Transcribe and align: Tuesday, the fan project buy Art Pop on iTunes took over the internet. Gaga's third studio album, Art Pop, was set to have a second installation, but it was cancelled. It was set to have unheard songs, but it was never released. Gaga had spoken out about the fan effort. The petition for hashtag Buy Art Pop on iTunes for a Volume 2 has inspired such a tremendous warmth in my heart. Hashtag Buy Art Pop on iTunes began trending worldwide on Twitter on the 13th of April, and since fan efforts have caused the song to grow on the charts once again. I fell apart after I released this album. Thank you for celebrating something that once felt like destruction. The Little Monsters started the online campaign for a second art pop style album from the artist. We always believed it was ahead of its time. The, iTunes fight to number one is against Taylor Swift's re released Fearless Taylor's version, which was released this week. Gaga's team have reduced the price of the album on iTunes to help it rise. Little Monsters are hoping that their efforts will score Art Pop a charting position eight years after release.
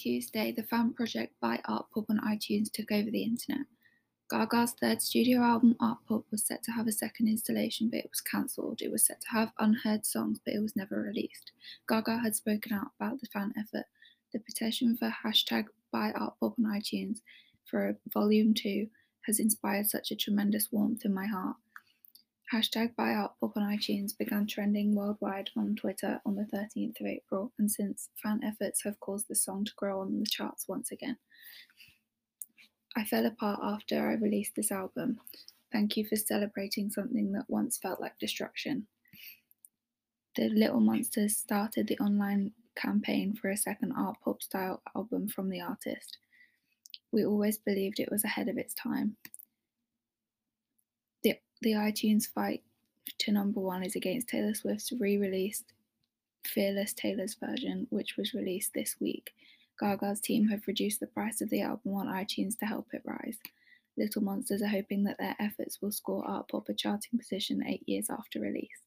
Tuesday, 0.00 0.50
the 0.50 0.62
fan 0.62 0.94
project 0.94 1.34
buy 1.42 1.60
Art 1.66 1.84
Pop 1.92 2.06
on 2.08 2.18
iTunes 2.20 2.72
took 2.72 2.90
over 2.90 3.10
the 3.10 3.22
internet. 3.22 3.66
Gaga's 4.30 4.72
third 4.72 5.02
studio 5.02 5.42
album, 5.42 5.76
Art 5.78 5.98
Pop, 6.08 6.24
was 6.30 6.42
set 6.42 6.62
to 6.62 6.70
have 6.72 6.86
a 6.86 6.92
second 6.92 7.28
installation, 7.28 7.90
but 7.90 7.98
it 7.98 8.10
was 8.10 8.22
cancelled. 8.22 8.80
It 8.80 8.90
was 8.90 9.04
set 9.04 9.20
to 9.20 9.28
have 9.28 9.52
unheard 9.58 10.06
songs, 10.06 10.40
but 10.42 10.54
it 10.54 10.62
was 10.62 10.74
never 10.74 11.02
released. 11.02 11.52
Gaga 11.86 12.16
had 12.16 12.34
spoken 12.34 12.72
out 12.72 12.92
about 12.98 13.20
the 13.20 13.26
fan 13.26 13.52
effort. 13.58 13.84
The 14.32 14.38
petition 14.38 14.96
for 14.96 15.14
hashtag 15.22 15.66
Buy 15.92 16.12
Art 16.12 16.32
Pop 16.40 16.54
on 16.58 16.64
iTunes 16.64 17.18
for 17.66 17.90
a 17.90 17.96
Volume 18.10 18.54
2 18.54 18.86
has 19.26 19.38
inspired 19.38 19.86
such 19.86 20.10
a 20.10 20.16
tremendous 20.16 20.72
warmth 20.72 21.04
in 21.04 21.12
my 21.12 21.26
heart. 21.26 21.56
Hashtag 22.52 22.96
Buy 22.96 23.10
Art 23.10 23.34
Pop 23.38 23.56
on 23.56 23.62
iTunes 23.62 24.18
began 24.18 24.44
trending 24.44 24.96
worldwide 24.96 25.50
on 25.56 25.76
Twitter 25.76 26.20
on 26.26 26.34
the 26.34 26.48
13th 26.52 27.00
of 27.00 27.06
April, 27.06 27.52
and 27.60 27.70
since 27.70 28.08
fan 28.20 28.40
efforts 28.42 28.82
have 28.82 28.98
caused 28.98 29.28
the 29.28 29.36
song 29.36 29.64
to 29.66 29.72
grow 29.76 30.00
on 30.00 30.18
the 30.18 30.26
charts 30.28 30.66
once 30.66 30.90
again. 30.90 31.16
I 32.96 33.04
fell 33.04 33.24
apart 33.24 33.60
after 33.62 34.08
I 34.08 34.14
released 34.14 34.56
this 34.56 34.72
album. 34.72 35.20
Thank 35.70 35.96
you 35.96 36.04
for 36.04 36.16
celebrating 36.16 36.90
something 36.90 37.30
that 37.34 37.44
once 37.48 37.78
felt 37.78 38.00
like 38.00 38.18
destruction. 38.18 38.88
The 40.34 40.48
Little 40.48 40.80
Monsters 40.80 41.36
started 41.36 41.86
the 41.86 41.98
online 42.00 42.50
campaign 42.74 43.36
for 43.40 43.50
a 43.50 43.56
second 43.56 43.92
art 43.96 44.16
pop 44.24 44.42
style 44.42 44.82
album 44.96 45.28
from 45.28 45.50
the 45.50 45.60
artist. 45.60 46.18
We 47.12 47.24
always 47.24 47.58
believed 47.58 48.00
it 48.00 48.10
was 48.10 48.24
ahead 48.24 48.48
of 48.48 48.58
its 48.58 48.74
time. 48.74 49.18
The, 51.62 51.72
iTunes 51.72 52.26
fight 52.26 52.62
to 53.18 53.32
number 53.32 53.60
one 53.60 53.82
is 53.82 53.94
against 53.94 54.28
Taylor 54.28 54.54
Swift's 54.54 54.92
re 54.92 55.18
released 55.18 55.72
Fearless 56.46 56.94
Taylor's 56.94 57.34
version, 57.34 57.86
which 57.90 58.16
was 58.16 58.32
released 58.32 58.72
this 58.74 58.96
week. 58.98 59.32
Gaga's 59.78 60.20
team 60.20 60.48
have 60.48 60.66
reduced 60.66 61.00
the 61.00 61.06
price 61.06 61.42
of 61.42 61.50
the 61.50 61.60
album 61.60 61.94
on 61.94 62.06
iTunes 62.06 62.58
to 62.58 62.66
help 62.66 62.88
it 62.92 63.02
rise. 63.04 63.36
Little 63.98 64.22
Monsters 64.22 64.62
are 64.62 64.68
hoping 64.68 65.04
that 65.04 65.18
their 65.18 65.36
efforts 65.38 65.82
will 65.82 65.92
score 65.92 66.26
Art 66.26 66.48
Pop 66.48 66.68
a 66.70 66.74
charting 66.74 67.18
position 67.18 67.62
eight 67.66 67.82
years 67.86 68.08
after 68.08 68.40
release. 68.40 68.80